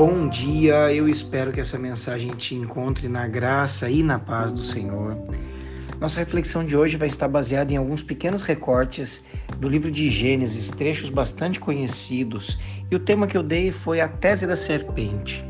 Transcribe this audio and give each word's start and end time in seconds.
Bom 0.00 0.30
dia, 0.30 0.90
eu 0.94 1.06
espero 1.06 1.52
que 1.52 1.60
essa 1.60 1.78
mensagem 1.78 2.30
te 2.30 2.54
encontre 2.54 3.06
na 3.06 3.28
graça 3.28 3.90
e 3.90 4.02
na 4.02 4.18
paz 4.18 4.50
do 4.50 4.64
Senhor. 4.64 5.14
Nossa 6.00 6.20
reflexão 6.20 6.64
de 6.64 6.74
hoje 6.74 6.96
vai 6.96 7.06
estar 7.06 7.28
baseada 7.28 7.70
em 7.70 7.76
alguns 7.76 8.02
pequenos 8.02 8.40
recortes 8.40 9.22
do 9.58 9.68
livro 9.68 9.90
de 9.90 10.08
Gênesis, 10.08 10.70
trechos 10.70 11.10
bastante 11.10 11.60
conhecidos, 11.60 12.58
e 12.90 12.96
o 12.96 12.98
tema 12.98 13.26
que 13.26 13.36
eu 13.36 13.42
dei 13.42 13.72
foi 13.72 14.00
a 14.00 14.08
tese 14.08 14.46
da 14.46 14.56
serpente. 14.56 15.44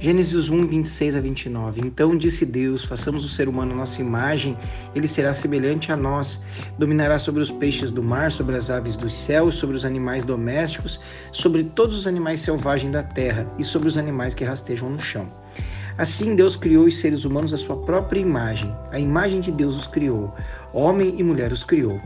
Gênesis 0.00 0.48
1, 0.48 0.66
26 0.66 1.14
a 1.14 1.20
29. 1.20 1.82
Então 1.84 2.16
disse 2.16 2.46
Deus: 2.46 2.86
Façamos 2.86 3.22
o 3.22 3.28
ser 3.28 3.50
humano 3.50 3.72
a 3.72 3.76
nossa 3.76 4.00
imagem, 4.00 4.56
ele 4.94 5.06
será 5.06 5.34
semelhante 5.34 5.92
a 5.92 5.96
nós. 5.96 6.40
Dominará 6.78 7.18
sobre 7.18 7.42
os 7.42 7.50
peixes 7.50 7.90
do 7.90 8.02
mar, 8.02 8.32
sobre 8.32 8.56
as 8.56 8.70
aves 8.70 8.96
dos 8.96 9.14
céus, 9.14 9.56
sobre 9.56 9.76
os 9.76 9.84
animais 9.84 10.24
domésticos, 10.24 10.98
sobre 11.32 11.64
todos 11.64 11.98
os 11.98 12.06
animais 12.06 12.40
selvagens 12.40 12.90
da 12.90 13.02
terra 13.02 13.46
e 13.58 13.62
sobre 13.62 13.88
os 13.88 13.98
animais 13.98 14.32
que 14.32 14.42
rastejam 14.42 14.88
no 14.88 14.98
chão. 14.98 15.26
Assim 15.98 16.34
Deus 16.34 16.56
criou 16.56 16.86
os 16.86 16.98
seres 16.98 17.26
humanos 17.26 17.52
à 17.52 17.58
sua 17.58 17.76
própria 17.76 18.20
imagem. 18.20 18.74
A 18.90 18.98
imagem 18.98 19.42
de 19.42 19.52
Deus 19.52 19.76
os 19.76 19.86
criou. 19.86 20.34
Homem 20.72 21.14
e 21.18 21.22
mulher 21.22 21.52
os 21.52 21.64
criou. 21.64 22.00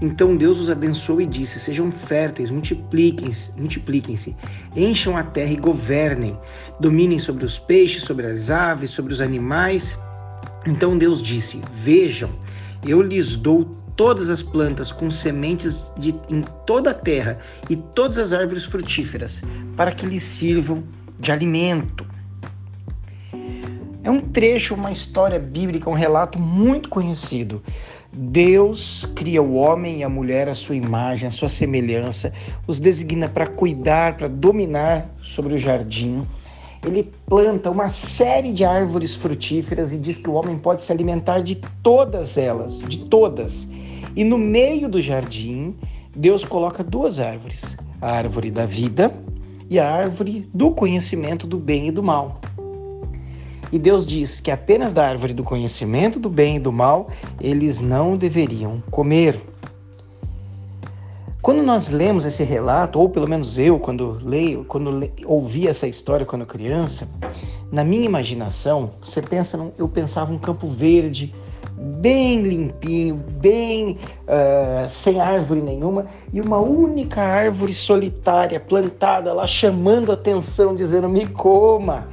Então 0.00 0.36
Deus 0.36 0.58
os 0.58 0.70
abençoou 0.70 1.20
e 1.20 1.26
disse: 1.26 1.58
Sejam 1.58 1.90
férteis, 1.90 2.50
multipliquem-se, 2.50 3.52
multipliquem-se, 3.58 4.36
encham 4.76 5.16
a 5.16 5.22
terra 5.22 5.52
e 5.52 5.56
governem, 5.56 6.36
dominem 6.78 7.18
sobre 7.18 7.44
os 7.44 7.58
peixes, 7.58 8.04
sobre 8.04 8.26
as 8.26 8.50
aves, 8.50 8.90
sobre 8.90 9.12
os 9.12 9.20
animais. 9.20 9.96
Então 10.66 10.98
Deus 10.98 11.22
disse: 11.22 11.60
Vejam, 11.82 12.30
eu 12.86 13.02
lhes 13.02 13.36
dou 13.36 13.64
todas 13.96 14.28
as 14.28 14.42
plantas 14.42 14.90
com 14.90 15.10
sementes 15.10 15.82
de, 15.96 16.14
em 16.28 16.42
toda 16.66 16.90
a 16.90 16.94
terra 16.94 17.38
e 17.70 17.76
todas 17.76 18.18
as 18.18 18.32
árvores 18.32 18.64
frutíferas, 18.64 19.42
para 19.76 19.92
que 19.92 20.06
lhes 20.06 20.24
sirvam 20.24 20.82
de 21.18 21.30
alimento. 21.30 22.13
É 24.04 24.10
um 24.10 24.20
trecho, 24.20 24.74
uma 24.74 24.92
história 24.92 25.38
bíblica, 25.38 25.88
um 25.88 25.94
relato 25.94 26.38
muito 26.38 26.90
conhecido. 26.90 27.62
Deus 28.12 29.08
cria 29.16 29.42
o 29.42 29.54
homem 29.54 30.00
e 30.00 30.04
a 30.04 30.10
mulher 30.10 30.46
à 30.46 30.54
sua 30.54 30.76
imagem, 30.76 31.26
à 31.26 31.30
sua 31.30 31.48
semelhança, 31.48 32.30
os 32.66 32.78
designa 32.78 33.28
para 33.28 33.46
cuidar, 33.46 34.18
para 34.18 34.28
dominar 34.28 35.08
sobre 35.22 35.54
o 35.54 35.58
jardim. 35.58 36.22
Ele 36.86 37.10
planta 37.26 37.70
uma 37.70 37.88
série 37.88 38.52
de 38.52 38.62
árvores 38.62 39.16
frutíferas 39.16 39.90
e 39.90 39.98
diz 39.98 40.18
que 40.18 40.28
o 40.28 40.34
homem 40.34 40.58
pode 40.58 40.82
se 40.82 40.92
alimentar 40.92 41.40
de 41.40 41.54
todas 41.82 42.36
elas, 42.36 42.80
de 42.80 42.98
todas. 43.06 43.66
E 44.14 44.22
no 44.22 44.36
meio 44.36 44.86
do 44.86 45.00
jardim, 45.00 45.74
Deus 46.14 46.44
coloca 46.44 46.84
duas 46.84 47.18
árvores: 47.18 47.74
a 48.02 48.12
árvore 48.12 48.50
da 48.50 48.66
vida 48.66 49.10
e 49.70 49.80
a 49.80 49.90
árvore 49.90 50.46
do 50.52 50.72
conhecimento 50.72 51.46
do 51.46 51.58
bem 51.58 51.88
e 51.88 51.90
do 51.90 52.02
mal. 52.02 52.38
E 53.74 53.78
Deus 53.80 54.06
diz 54.06 54.38
que 54.38 54.52
apenas 54.52 54.92
da 54.92 55.04
árvore 55.04 55.34
do 55.34 55.42
conhecimento 55.42 56.20
do 56.20 56.30
bem 56.30 56.54
e 56.54 56.58
do 56.60 56.70
mal 56.70 57.08
eles 57.40 57.80
não 57.80 58.16
deveriam 58.16 58.80
comer. 58.88 59.40
Quando 61.42 61.60
nós 61.60 61.90
lemos 61.90 62.24
esse 62.24 62.44
relato, 62.44 63.00
ou 63.00 63.08
pelo 63.08 63.28
menos 63.28 63.58
eu, 63.58 63.80
quando 63.80 64.16
leio, 64.22 64.64
quando 64.64 64.92
le, 64.92 65.12
ouvi 65.26 65.66
essa 65.66 65.88
história 65.88 66.24
quando 66.24 66.46
criança, 66.46 67.08
na 67.72 67.82
minha 67.82 68.04
imaginação, 68.04 68.90
você 69.02 69.20
pensa, 69.20 69.56
num, 69.56 69.72
eu 69.76 69.88
pensava 69.88 70.32
um 70.32 70.38
campo 70.38 70.68
verde, 70.68 71.34
bem 71.76 72.42
limpinho, 72.42 73.16
bem 73.16 73.98
uh, 74.22 74.88
sem 74.88 75.20
árvore 75.20 75.60
nenhuma, 75.60 76.06
e 76.32 76.40
uma 76.40 76.58
única 76.58 77.20
árvore 77.20 77.74
solitária 77.74 78.60
plantada 78.60 79.32
lá 79.32 79.48
chamando 79.48 80.12
atenção, 80.12 80.76
dizendo: 80.76 81.08
me 81.08 81.26
coma. 81.26 82.06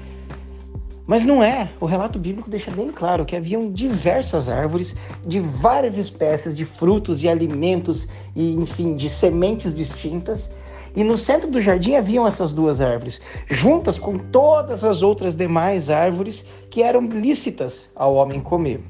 Mas 1.06 1.25
não 1.25 1.44
é. 1.44 1.72
O 1.79 1.85
relato 1.85 2.19
bíblico 2.19 2.50
deixa 2.50 2.72
bem 2.72 2.91
claro 2.91 3.25
que 3.25 3.35
haviam 3.35 3.72
diversas 3.72 4.47
árvores 4.47 4.95
de 5.25 5.39
várias 5.39 5.97
espécies 5.97 6.56
de 6.56 6.66
frutos 6.66 7.23
e 7.23 7.29
alimentos 7.29 8.07
e, 8.35 8.53
enfim, 8.53 8.95
de 8.95 9.09
sementes 9.09 9.73
distintas. 9.73 10.51
E 10.95 11.03
no 11.03 11.17
centro 11.17 11.50
do 11.50 11.62
jardim 11.62 11.95
haviam 11.95 12.28
essas 12.28 12.51
duas 12.53 12.81
árvores, 12.81 13.22
juntas 13.47 13.97
com 13.97 14.17
todas 14.17 14.84
as 14.84 15.01
outras 15.01 15.35
demais 15.35 15.89
árvores 15.89 16.45
que 16.69 16.84
eram 16.84 17.07
lícitas 17.07 17.89
ao 17.95 18.13
homem 18.16 18.41
comer. 18.41 18.81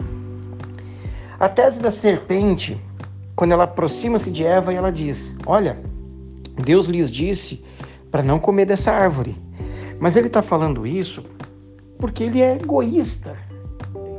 A 1.39 1.47
tese 1.47 1.79
da 1.79 1.91
serpente, 1.91 2.79
quando 3.35 3.51
ela 3.51 3.63
aproxima-se 3.63 4.31
de 4.31 4.43
Eva, 4.43 4.73
ela 4.73 4.91
diz: 4.91 5.33
Olha, 5.45 5.79
Deus 6.63 6.87
lhes 6.87 7.11
disse 7.11 7.63
para 8.11 8.23
não 8.23 8.39
comer 8.39 8.65
dessa 8.65 8.91
árvore. 8.91 9.35
Mas 9.99 10.15
ele 10.15 10.27
está 10.27 10.41
falando 10.41 10.85
isso 10.85 11.23
porque 12.01 12.23
ele 12.23 12.41
é 12.41 12.55
egoísta. 12.55 13.37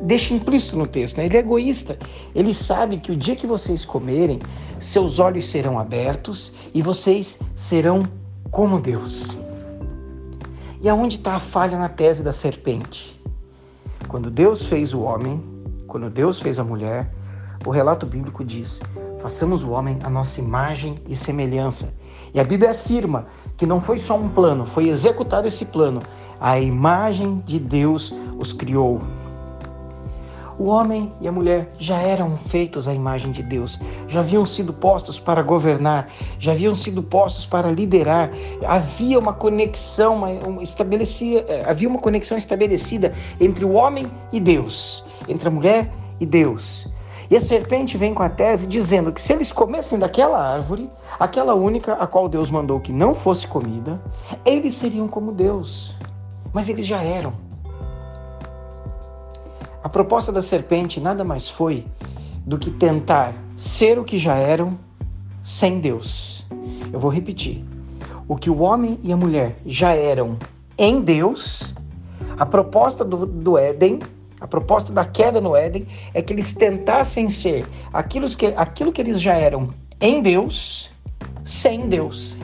Deixa 0.00 0.32
implícito 0.32 0.76
no 0.76 0.86
texto, 0.86 1.18
né? 1.18 1.26
Ele 1.26 1.36
é 1.36 1.40
egoísta. 1.40 1.98
Ele 2.34 2.54
sabe 2.54 2.98
que 2.98 3.12
o 3.12 3.16
dia 3.16 3.36
que 3.36 3.46
vocês 3.46 3.84
comerem, 3.84 4.38
seus 4.80 5.18
olhos 5.18 5.50
serão 5.50 5.78
abertos 5.78 6.54
e 6.72 6.80
vocês 6.80 7.38
serão 7.54 8.02
como 8.50 8.80
Deus. 8.80 9.36
E 10.80 10.88
aonde 10.88 11.16
está 11.16 11.36
a 11.36 11.40
falha 11.40 11.78
na 11.78 11.88
tese 11.88 12.22
da 12.22 12.32
serpente? 12.32 13.20
Quando 14.08 14.30
Deus 14.30 14.66
fez 14.66 14.92
o 14.94 15.00
homem, 15.00 15.42
quando 15.86 16.10
Deus 16.10 16.40
fez 16.40 16.58
a 16.58 16.64
mulher, 16.64 17.08
o 17.64 17.70
relato 17.70 18.04
bíblico 18.06 18.44
diz: 18.44 18.80
façamos 19.22 19.62
o 19.62 19.70
homem 19.70 19.98
a 20.02 20.10
nossa 20.10 20.40
imagem 20.40 20.96
e 21.08 21.14
semelhança. 21.14 21.94
E 22.34 22.40
a 22.40 22.44
Bíblia 22.44 22.72
afirma 22.72 23.26
que 23.56 23.64
não 23.64 23.80
foi 23.80 23.98
só 23.98 24.16
um 24.16 24.28
plano, 24.28 24.66
foi 24.66 24.88
executado 24.88 25.46
esse 25.46 25.64
plano. 25.64 26.02
A 26.40 26.58
imagem 26.58 27.40
de 27.46 27.58
Deus 27.60 28.12
os 28.36 28.52
criou. 28.52 29.00
O 30.58 30.64
homem 30.66 31.10
e 31.20 31.26
a 31.26 31.32
mulher 31.32 31.72
já 31.78 31.98
eram 31.98 32.36
feitos 32.48 32.86
à 32.86 32.92
imagem 32.92 33.32
de 33.32 33.42
Deus, 33.42 33.80
já 34.06 34.20
haviam 34.20 34.44
sido 34.44 34.72
postos 34.72 35.18
para 35.18 35.42
governar, 35.42 36.08
já 36.38 36.52
haviam 36.52 36.74
sido 36.74 37.02
postos 37.02 37.46
para 37.46 37.70
liderar. 37.70 38.30
Havia 38.66 39.18
uma 39.18 39.32
conexão, 39.32 40.16
uma, 40.16 40.28
uma 40.46 40.62
estabelecia, 40.62 41.44
eh, 41.48 41.64
havia 41.66 41.88
uma 41.88 41.98
conexão 41.98 42.36
estabelecida 42.36 43.14
entre 43.40 43.64
o 43.64 43.72
homem 43.72 44.06
e 44.32 44.38
Deus, 44.38 45.02
entre 45.26 45.48
a 45.48 45.50
mulher 45.50 45.90
e 46.20 46.26
Deus. 46.26 46.88
E 47.30 47.36
a 47.36 47.40
serpente 47.40 47.96
vem 47.96 48.14
com 48.14 48.22
a 48.22 48.28
tese 48.28 48.66
dizendo 48.66 49.12
que 49.12 49.20
se 49.20 49.32
eles 49.32 49.52
comessem 49.52 49.98
daquela 49.98 50.38
árvore, 50.38 50.90
aquela 51.18 51.54
única 51.54 51.94
a 51.94 52.06
qual 52.06 52.28
Deus 52.28 52.50
mandou 52.50 52.80
que 52.80 52.92
não 52.92 53.14
fosse 53.14 53.46
comida, 53.46 54.00
eles 54.44 54.74
seriam 54.74 55.08
como 55.08 55.32
Deus 55.32 55.94
mas 56.52 56.68
eles 56.68 56.86
já 56.86 57.02
eram. 57.02 57.32
A 59.82 59.88
proposta 59.88 60.30
da 60.30 60.42
serpente 60.42 61.00
nada 61.00 61.24
mais 61.24 61.48
foi 61.48 61.86
do 62.46 62.58
que 62.58 62.70
tentar 62.70 63.34
ser 63.56 63.98
o 63.98 64.04
que 64.04 64.18
já 64.18 64.36
eram 64.36 64.78
sem 65.42 65.80
Deus. 65.80 66.46
Eu 66.92 67.00
vou 67.00 67.10
repetir. 67.10 67.64
O 68.28 68.36
que 68.36 68.50
o 68.50 68.60
homem 68.60 68.98
e 69.02 69.12
a 69.12 69.16
mulher 69.16 69.56
já 69.66 69.92
eram 69.92 70.36
em 70.78 71.00
Deus, 71.00 71.74
a 72.38 72.46
proposta 72.46 73.04
do, 73.04 73.26
do 73.26 73.58
Éden, 73.58 73.98
a 74.42 74.46
proposta 74.48 74.92
da 74.92 75.04
queda 75.04 75.40
no 75.40 75.54
Éden, 75.54 75.86
é 76.12 76.20
que 76.20 76.32
eles 76.32 76.52
tentassem 76.52 77.30
ser 77.30 77.64
aquilo 77.92 78.28
que, 78.28 78.46
aquilo 78.46 78.92
que 78.92 79.00
eles 79.00 79.20
já 79.20 79.34
eram 79.34 79.70
em 80.00 80.20
Deus, 80.20 80.90
sem 81.44 81.88
Deus. 81.88 82.36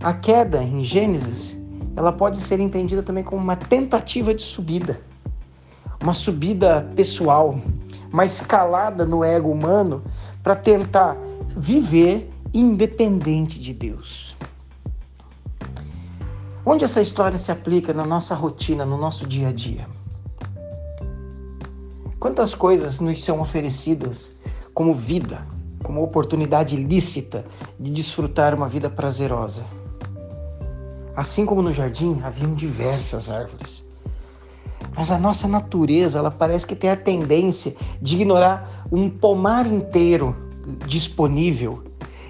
A 0.00 0.12
queda 0.12 0.60
em 0.64 0.82
Gênesis 0.82 1.56
ela 1.94 2.10
pode 2.10 2.38
ser 2.38 2.58
entendida 2.58 3.02
também 3.02 3.22
como 3.22 3.40
uma 3.40 3.54
tentativa 3.54 4.34
de 4.34 4.42
subida, 4.42 5.00
uma 6.02 6.14
subida 6.14 6.88
pessoal, 6.96 7.60
uma 8.12 8.24
escalada 8.24 9.04
no 9.04 9.22
ego 9.22 9.50
humano 9.50 10.02
para 10.42 10.56
tentar 10.56 11.16
viver 11.56 12.28
independente 12.52 13.60
de 13.60 13.72
Deus. 13.72 14.34
Onde 16.64 16.84
essa 16.84 17.02
história 17.02 17.36
se 17.36 17.50
aplica 17.50 17.92
na 17.92 18.06
nossa 18.06 18.36
rotina, 18.36 18.84
no 18.84 18.96
nosso 18.96 19.26
dia 19.26 19.48
a 19.48 19.52
dia? 19.52 19.84
Quantas 22.20 22.54
coisas 22.54 23.00
nos 23.00 23.24
são 23.24 23.40
oferecidas 23.40 24.30
como 24.72 24.94
vida, 24.94 25.44
como 25.82 26.00
oportunidade 26.04 26.76
lícita 26.76 27.44
de 27.80 27.90
desfrutar 27.90 28.54
uma 28.54 28.68
vida 28.68 28.88
prazerosa? 28.88 29.64
Assim 31.16 31.44
como 31.44 31.62
no 31.62 31.72
jardim, 31.72 32.20
haviam 32.22 32.54
diversas 32.54 33.28
árvores. 33.28 33.84
Mas 34.94 35.10
a 35.10 35.18
nossa 35.18 35.48
natureza, 35.48 36.20
ela 36.20 36.30
parece 36.30 36.64
que 36.64 36.76
tem 36.76 36.90
a 36.90 36.96
tendência 36.96 37.74
de 38.00 38.14
ignorar 38.14 38.86
um 38.92 39.10
pomar 39.10 39.66
inteiro 39.66 40.36
disponível 40.86 41.82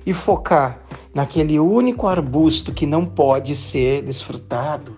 e 0.06 0.14
focar 0.14 0.81
naquele 1.14 1.58
único 1.58 2.06
arbusto 2.06 2.72
que 2.72 2.86
não 2.86 3.04
pode 3.04 3.54
ser 3.54 4.02
desfrutado. 4.02 4.96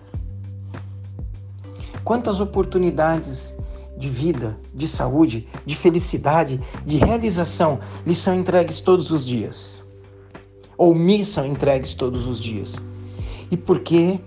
Quantas 2.03 2.39
oportunidades 2.39 3.55
de 3.97 4.09
vida, 4.09 4.57
de 4.73 4.87
saúde, 4.87 5.47
de 5.65 5.75
felicidade, 5.75 6.59
de 6.85 6.97
realização 6.97 7.79
lhe 8.05 8.15
são 8.15 8.33
entregues 8.35 8.81
todos 8.81 9.11
os 9.11 9.25
dias? 9.25 9.83
Ou 10.77 10.93
me 10.93 11.23
são 11.23 11.45
entregues 11.45 11.93
todos 11.93 12.27
os 12.27 12.39
dias? 12.39 12.75
e 13.51 13.57
porque 13.57 14.19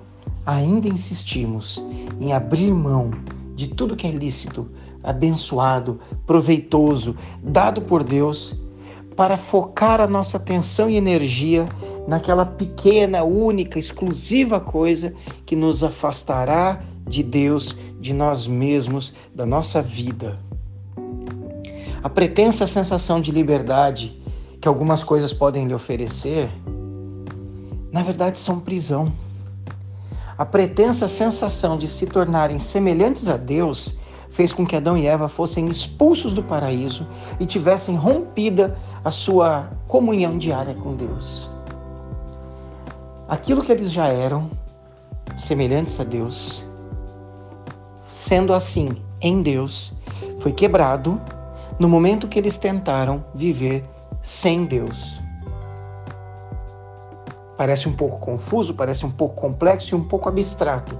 ainda 0.46 0.88
insistimos 0.88 1.82
em 2.20 2.32
abrir 2.32 2.72
mão 2.72 3.10
de 3.54 3.68
tudo 3.68 3.96
que 3.96 4.06
é 4.06 4.10
lícito, 4.10 4.68
abençoado, 5.02 6.00
proveitoso, 6.26 7.16
dado 7.42 7.82
por 7.82 8.02
Deus, 8.02 8.58
para 9.18 9.36
focar 9.36 10.00
a 10.00 10.06
nossa 10.06 10.36
atenção 10.36 10.88
e 10.88 10.94
energia 10.94 11.68
naquela 12.06 12.46
pequena, 12.46 13.24
única, 13.24 13.76
exclusiva 13.76 14.60
coisa 14.60 15.12
que 15.44 15.56
nos 15.56 15.82
afastará 15.82 16.80
de 17.04 17.24
Deus, 17.24 17.76
de 18.00 18.14
nós 18.14 18.46
mesmos, 18.46 19.12
da 19.34 19.44
nossa 19.44 19.82
vida. 19.82 20.38
A 22.00 22.08
pretensa 22.08 22.64
sensação 22.64 23.20
de 23.20 23.32
liberdade 23.32 24.22
que 24.60 24.68
algumas 24.68 25.02
coisas 25.02 25.32
podem 25.32 25.66
lhe 25.66 25.74
oferecer, 25.74 26.48
na 27.90 28.04
verdade 28.04 28.38
são 28.38 28.60
prisão. 28.60 29.12
A 30.38 30.44
pretensa 30.44 31.08
sensação 31.08 31.76
de 31.76 31.88
se 31.88 32.06
tornarem 32.06 32.60
semelhantes 32.60 33.26
a 33.26 33.36
Deus 33.36 33.98
fez 34.30 34.52
com 34.52 34.66
que 34.66 34.76
Adão 34.76 34.96
e 34.96 35.06
Eva 35.06 35.28
fossem 35.28 35.66
expulsos 35.66 36.32
do 36.32 36.42
paraíso 36.42 37.06
e 37.40 37.46
tivessem 37.46 37.96
rompida 37.96 38.76
a 39.04 39.10
sua 39.10 39.70
comunhão 39.86 40.38
diária 40.38 40.74
com 40.74 40.94
Deus. 40.94 41.50
Aquilo 43.28 43.62
que 43.62 43.72
eles 43.72 43.90
já 43.90 44.06
eram, 44.06 44.50
semelhantes 45.36 45.98
a 46.00 46.04
Deus, 46.04 46.64
sendo 48.08 48.52
assim 48.52 48.90
em 49.20 49.42
Deus, 49.42 49.92
foi 50.40 50.52
quebrado 50.52 51.20
no 51.78 51.88
momento 51.88 52.28
que 52.28 52.38
eles 52.38 52.56
tentaram 52.56 53.24
viver 53.34 53.84
sem 54.22 54.64
Deus. 54.64 55.20
Parece 57.56 57.88
um 57.88 57.92
pouco 57.92 58.18
confuso, 58.18 58.72
parece 58.72 59.04
um 59.04 59.10
pouco 59.10 59.34
complexo 59.34 59.94
e 59.94 59.98
um 59.98 60.04
pouco 60.04 60.28
abstrato, 60.28 60.98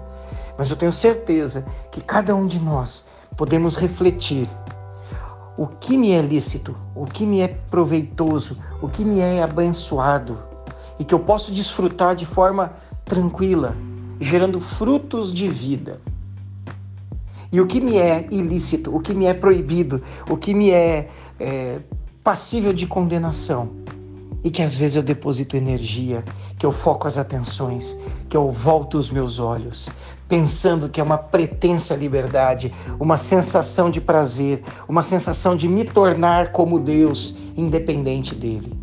mas 0.56 0.70
eu 0.70 0.76
tenho 0.76 0.92
certeza 0.92 1.64
que 1.90 2.00
cada 2.00 2.34
um 2.34 2.46
de 2.46 2.60
nós 2.60 3.06
podemos 3.38 3.76
refletir 3.76 4.48
o 5.56 5.68
que 5.68 5.96
me 5.96 6.10
é 6.10 6.20
lícito, 6.20 6.76
o 6.94 7.04
que 7.04 7.24
me 7.24 7.40
é 7.40 7.46
proveitoso, 7.46 8.58
o 8.82 8.88
que 8.88 9.04
me 9.04 9.20
é 9.20 9.42
abençoado 9.42 10.36
e 10.98 11.04
que 11.04 11.14
eu 11.14 11.20
posso 11.20 11.52
desfrutar 11.52 12.16
de 12.16 12.26
forma 12.26 12.72
tranquila, 13.04 13.76
gerando 14.20 14.60
frutos 14.60 15.32
de 15.32 15.48
vida. 15.48 16.00
E 17.52 17.60
o 17.60 17.66
que 17.66 17.80
me 17.80 17.96
é 17.96 18.26
ilícito, 18.30 18.94
o 18.94 19.00
que 19.00 19.14
me 19.14 19.26
é 19.26 19.32
proibido, 19.32 20.02
o 20.28 20.36
que 20.36 20.52
me 20.52 20.70
é, 20.70 21.08
é 21.38 21.78
passível 22.24 22.72
de 22.72 22.88
condenação 22.88 23.70
e 24.42 24.50
que 24.50 24.62
às 24.62 24.74
vezes 24.74 24.96
eu 24.96 25.02
deposito 25.02 25.56
energia, 25.56 26.24
que 26.58 26.66
eu 26.66 26.72
foco 26.72 27.06
as 27.06 27.16
atenções, 27.16 27.96
que 28.28 28.36
eu 28.36 28.50
volto 28.50 28.98
os 28.98 29.10
meus 29.10 29.38
olhos, 29.38 29.88
pensando 30.28 30.88
que 30.88 31.00
é 31.00 31.04
uma 31.04 31.16
pretensa 31.16 31.96
liberdade, 31.96 32.72
uma 33.00 33.16
sensação 33.16 33.90
de 33.90 34.00
prazer, 34.00 34.62
uma 34.86 35.02
sensação 35.02 35.56
de 35.56 35.66
me 35.66 35.84
tornar 35.84 36.52
como 36.52 36.78
Deus, 36.78 37.34
independente 37.56 38.34
dele. 38.34 38.78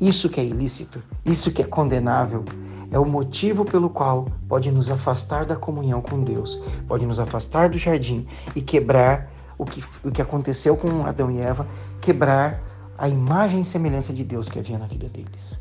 Isso 0.00 0.28
que 0.28 0.40
é 0.40 0.44
ilícito, 0.44 1.02
isso 1.24 1.52
que 1.52 1.60
é 1.60 1.64
condenável, 1.64 2.44
é 2.90 2.98
o 2.98 3.04
motivo 3.04 3.64
pelo 3.64 3.90
qual 3.90 4.26
pode 4.48 4.70
nos 4.72 4.90
afastar 4.90 5.44
da 5.44 5.54
comunhão 5.54 6.00
com 6.00 6.22
Deus, 6.22 6.58
pode 6.86 7.04
nos 7.04 7.18
afastar 7.18 7.68
do 7.68 7.76
jardim 7.76 8.26
e 8.56 8.62
quebrar 8.62 9.30
o 9.58 9.64
que, 9.66 9.84
o 10.02 10.10
que 10.10 10.22
aconteceu 10.22 10.76
com 10.76 11.04
Adão 11.04 11.30
e 11.30 11.38
Eva, 11.38 11.66
quebrar 12.00 12.62
a 12.96 13.08
imagem 13.08 13.60
e 13.60 13.64
semelhança 13.64 14.12
de 14.12 14.24
Deus 14.24 14.48
que 14.48 14.58
havia 14.58 14.78
na 14.78 14.86
vida 14.86 15.08
deles. 15.08 15.58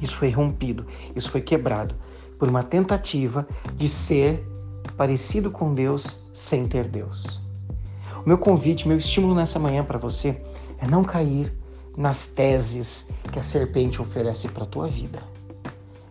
Isso 0.00 0.16
foi 0.16 0.30
rompido, 0.30 0.86
isso 1.16 1.30
foi 1.30 1.40
quebrado 1.40 1.94
por 2.38 2.48
uma 2.48 2.62
tentativa 2.62 3.46
de 3.76 3.88
ser 3.88 4.46
parecido 4.96 5.50
com 5.50 5.74
Deus 5.74 6.18
sem 6.32 6.66
ter 6.66 6.88
Deus. 6.88 7.42
O 8.24 8.28
meu 8.28 8.38
convite, 8.38 8.88
meu 8.88 8.98
estímulo 8.98 9.34
nessa 9.34 9.58
manhã 9.58 9.84
para 9.84 9.98
você 9.98 10.40
é 10.78 10.86
não 10.86 11.04
cair 11.04 11.52
nas 11.96 12.26
teses 12.26 13.06
que 13.32 13.38
a 13.38 13.42
serpente 13.42 14.02
oferece 14.02 14.48
para 14.48 14.64
a 14.64 14.66
tua 14.66 14.86
vida. 14.88 15.20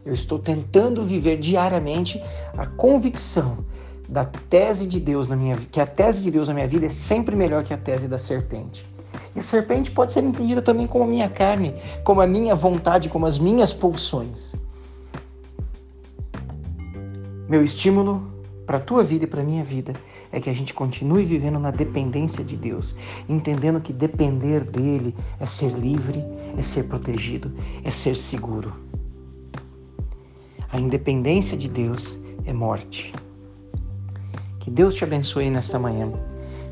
Eu 0.06 0.14
estou 0.14 0.40
tentando 0.40 1.04
viver 1.04 1.38
diariamente 1.38 2.22
a 2.58 2.66
convicção 2.66 3.66
da 4.08 4.24
tese 4.24 4.86
de 4.86 5.00
Deus 5.00 5.28
na 5.28 5.36
minha 5.36 5.56
que 5.56 5.80
a 5.80 5.86
tese 5.86 6.24
de 6.24 6.32
Deus 6.32 6.48
na 6.48 6.54
minha 6.54 6.68
vida 6.68 6.86
é 6.86 6.90
sempre 6.90 7.36
melhor 7.36 7.64
que 7.64 7.74
a 7.74 7.78
tese 7.78 8.08
da 8.08 8.18
serpente. 8.18 8.86
E 9.36 9.40
a 9.40 9.44
serpente 9.44 9.92
pode 9.92 10.12
ser 10.12 10.24
entendida 10.24 10.62
também 10.62 10.88
como 10.88 11.04
a 11.04 11.08
minha 11.08 11.30
carne, 11.30 11.76
como 12.04 12.22
a 12.22 12.28
minha 12.28 12.56
vontade, 12.56 13.10
como 13.10 13.26
as 13.26 13.38
minhas 13.38 13.74
pulsões. 13.74 14.54
Meu 17.48 17.64
estímulo 17.64 18.28
para 18.66 18.78
a 18.78 18.82
tua 18.82 19.04
vida 19.04 19.26
e 19.26 19.28
para 19.28 19.42
a 19.42 19.44
minha 19.44 19.64
vida 19.64 19.94
é 20.32 20.40
que 20.40 20.50
a 20.50 20.54
gente 20.54 20.74
continue 20.74 21.24
vivendo 21.24 21.60
na 21.60 21.70
dependência 21.70 22.44
de 22.44 22.58
Deus, 22.58 22.96
entendendo 23.30 23.80
que 23.80 23.94
depender 23.94 24.64
dele 24.64 25.16
é 25.40 25.46
ser 25.46 25.72
livre, 25.72 26.24
é 26.58 26.64
ser 26.64 26.86
protegido, 26.86 27.52
é 27.84 27.92
ser 27.92 28.16
seguro. 28.16 28.74
A 30.72 30.80
independência 30.80 31.56
de 31.56 31.70
Deus 31.70 32.18
é 32.46 32.52
morte. 32.52 33.14
Que 34.60 34.72
Deus 34.72 34.96
te 34.96 35.04
abençoe 35.04 35.52
nessa 35.52 35.78
manhã, 35.78 36.12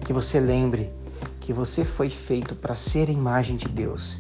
que 0.04 0.12
você 0.12 0.40
lembre 0.40 0.90
que 1.40 1.54
você 1.54 1.86
foi 1.86 2.10
feito 2.10 2.56
para 2.56 2.74
ser 2.74 3.10
a 3.10 3.12
imagem 3.12 3.58
de 3.58 3.68
Deus 3.68 4.20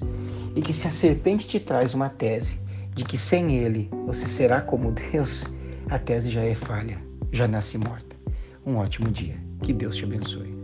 e 0.55 0.61
que 0.61 0.71
se 0.71 0.85
a 0.85 0.91
serpente 0.91 1.47
te 1.47 1.59
traz 1.59 1.95
uma 1.95 2.09
tese 2.09 2.59
de 2.93 3.03
que 3.03 3.17
sem 3.17 3.55
ele 3.55 3.89
você 4.05 4.27
será 4.27 4.61
como 4.61 4.91
Deus, 4.91 5.45
a 5.93 5.99
tese 5.99 6.31
já 6.31 6.41
é 6.41 6.55
falha, 6.55 6.97
já 7.31 7.47
nasce 7.47 7.77
morta. 7.77 8.15
Um 8.65 8.77
ótimo 8.77 9.11
dia. 9.11 9.37
Que 9.61 9.71
Deus 9.71 9.95
te 9.95 10.03
abençoe. 10.03 10.62